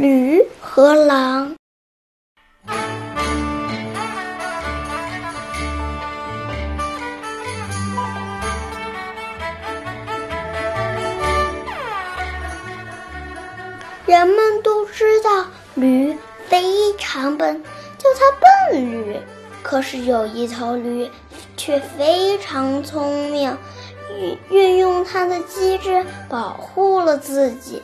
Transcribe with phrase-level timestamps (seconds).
[0.00, 1.54] 驴和狼。
[14.06, 15.44] 人们都知道
[15.74, 16.16] 驴
[16.48, 17.62] 非常笨，
[17.98, 19.20] 叫它笨驴。
[19.62, 21.10] 可是有一头驴
[21.58, 23.54] 却非常聪明，
[24.18, 27.82] 运运用它的机智保护了自己。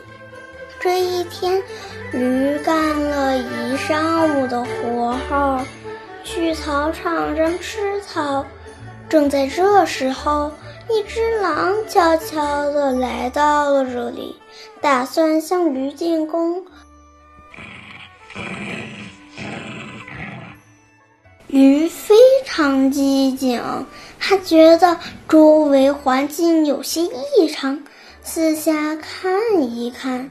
[0.87, 1.61] 这一天，
[2.13, 5.59] 驴干了一上午的活后，
[6.23, 8.47] 去草场上吃草。
[9.09, 10.53] 正在这时候，
[10.89, 14.37] 一只狼悄悄地来到了这里。
[14.81, 16.65] 打算向驴进攻。
[21.49, 23.61] 驴非常机警，
[24.21, 24.97] 他觉得
[25.29, 27.83] 周围环境有些异常，
[28.23, 30.31] 四下看一看。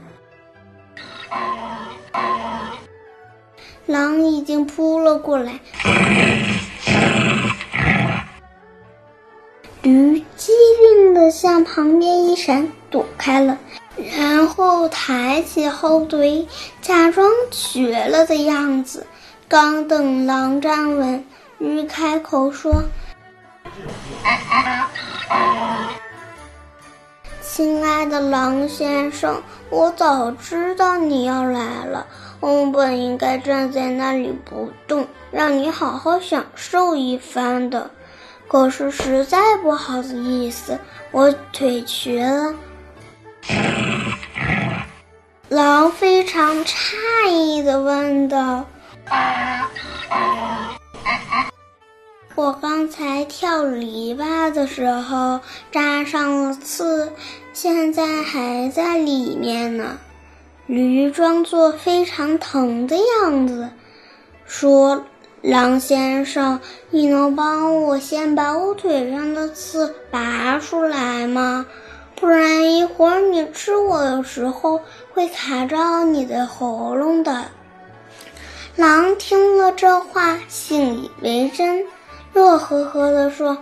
[3.86, 5.60] 狼已经扑了过来，
[9.82, 13.56] 驴机灵地向旁边一闪，躲开了。
[13.96, 16.46] 然后抬起后腿，
[16.82, 19.06] 假装瘸了的样子。
[19.48, 21.24] 刚等狼站稳，
[21.58, 22.82] 驴开口说
[27.56, 32.06] ：“亲爱的狼先生，我早知道你要来了。
[32.38, 37.90] 我本应该站在那里不动，让你好好享受一番的。
[38.46, 40.78] 可是实在不好意思，
[41.12, 42.54] 我腿瘸了。”
[45.48, 46.94] 狼非常诧
[47.30, 48.66] 异的问道
[52.46, 55.40] ：“我刚才跳篱笆的时候
[55.72, 57.10] 扎上了刺，
[57.52, 59.98] 现在还在里面呢。”
[60.68, 63.70] 驴装作非常疼的样子，
[64.44, 65.06] 说
[65.42, 71.66] ：“狼先生，你能帮我先把我腿上的刺拔出来吗？”
[72.14, 74.80] 不然一会儿你吃我的时候
[75.12, 77.46] 会卡着你的喉咙的。
[78.76, 81.84] 狼听了这话，信以为真，
[82.36, 83.56] 乐呵呵地说：“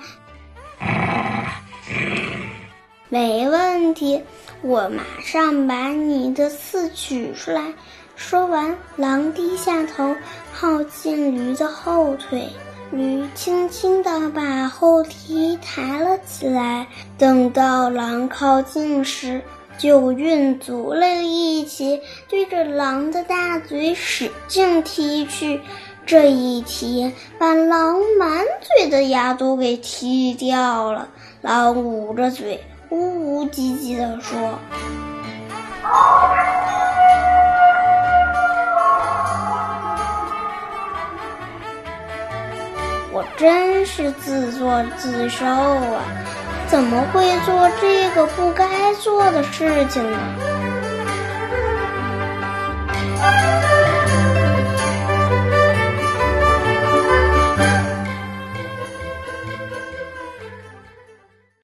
[3.09, 4.21] 没问题，
[4.63, 7.73] 我马上把你的刺取出来。”
[8.17, 10.17] 说完，狼低下头，
[10.53, 12.49] 靠近驴的后腿。
[12.91, 19.41] 驴轻轻地把后蹄抬了起来，等到狼靠近时，
[19.79, 25.61] 就运足了力气，对着狼的大嘴使劲踢去。
[26.07, 31.09] 这一踢，把狼满嘴的牙都给踢掉了。
[31.41, 34.59] 狼捂着嘴，呜呜唧唧地说。
[43.13, 46.03] 我真是自作自受啊！
[46.67, 50.19] 怎么会做这个不该做的事情呢？